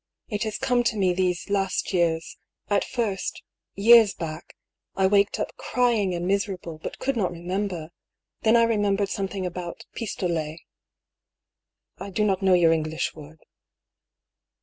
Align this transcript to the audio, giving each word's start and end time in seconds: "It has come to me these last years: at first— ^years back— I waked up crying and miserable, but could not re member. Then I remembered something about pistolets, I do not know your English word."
"It 0.35 0.41
has 0.45 0.57
come 0.57 0.83
to 0.85 0.97
me 0.97 1.13
these 1.13 1.47
last 1.51 1.93
years: 1.93 2.39
at 2.71 2.83
first— 2.83 3.43
^years 3.77 4.17
back— 4.17 4.55
I 4.97 5.05
waked 5.05 5.39
up 5.39 5.55
crying 5.57 6.15
and 6.15 6.25
miserable, 6.25 6.79
but 6.81 6.97
could 6.97 7.15
not 7.15 7.31
re 7.31 7.41
member. 7.43 7.91
Then 8.41 8.55
I 8.55 8.63
remembered 8.63 9.09
something 9.09 9.45
about 9.45 9.85
pistolets, 9.93 10.63
I 11.99 12.09
do 12.09 12.23
not 12.23 12.41
know 12.41 12.55
your 12.55 12.73
English 12.73 13.13
word." 13.13 13.41